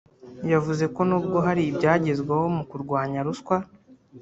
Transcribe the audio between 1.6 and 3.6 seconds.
ibyagezweho mu kurwanya ruswa